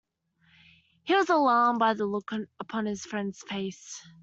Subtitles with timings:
[1.03, 4.01] He was alarmed by the look upon his friend's face.